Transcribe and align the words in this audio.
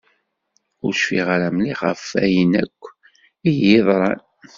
Ur 0.85 0.93
cfiɣ 0.95 1.27
ara 1.35 1.49
mliḥ 1.55 1.79
ɣef 1.87 2.03
wayen 2.11 2.51
akk 2.63 2.81
iyi-d-yeḍran. 3.49 4.19